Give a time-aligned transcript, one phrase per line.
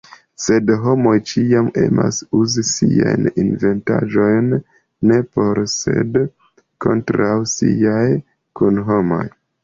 [0.43, 4.47] Sed homoj ĉiam emas uzi siajn inventaĵojn
[5.11, 6.17] ne por sed
[6.87, 8.07] kontraŭ siaj
[8.61, 9.23] kunhomoj.